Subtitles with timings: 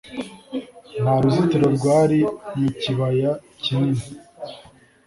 [1.01, 2.19] Nta ruzitiro rwari
[2.59, 3.31] mu kibaya
[3.63, 4.05] kinini.